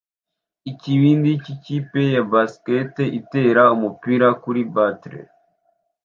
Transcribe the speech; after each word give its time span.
Ikibindi 0.71 1.31
cy'ikipe 1.43 2.01
ya 2.15 2.21
baseball 2.31 3.13
itera 3.19 3.61
umupira 3.75 4.27
kuri 4.41 4.61
batter 4.73 5.15